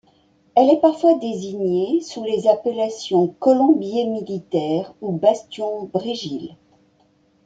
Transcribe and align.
Elle 0.55 0.71
est 0.71 0.81
parfois 0.81 1.13
désignée 1.19 2.01
sous 2.01 2.23
les 2.23 2.47
appellations 2.47 3.27
colombier 3.27 4.07
militaire 4.07 4.95
ou 4.99 5.11
bastion 5.11 5.91
Bregille. 5.93 6.57